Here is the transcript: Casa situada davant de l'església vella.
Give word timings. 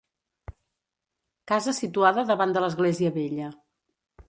Casa 1.51 1.75
situada 1.81 2.25
davant 2.33 2.57
de 2.59 2.65
l'església 2.67 3.15
vella. 3.21 3.53